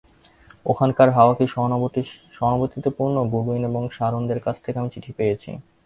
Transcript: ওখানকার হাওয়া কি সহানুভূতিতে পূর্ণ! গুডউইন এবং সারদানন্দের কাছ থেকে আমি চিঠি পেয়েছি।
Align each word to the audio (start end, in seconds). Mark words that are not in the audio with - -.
ওখানকার 0.65 1.07
হাওয়া 1.09 1.33
কি 1.35 1.45
সহানুভূতিতে 2.33 2.89
পূর্ণ! 2.97 3.15
গুডউইন 3.31 3.63
এবং 3.69 3.81
সারদানন্দের 3.91 4.39
কাছ 4.45 4.55
থেকে 4.65 4.77
আমি 4.81 4.89
চিঠি 4.95 5.11
পেয়েছি। 5.17 5.49